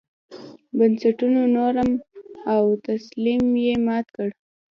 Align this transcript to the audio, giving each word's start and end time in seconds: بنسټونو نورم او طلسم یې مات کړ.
بنسټونو 0.77 1.41
نورم 1.55 1.91
او 2.53 2.63
طلسم 2.83 3.45
یې 3.65 3.73
مات 3.85 4.05
کړ. 4.15 4.29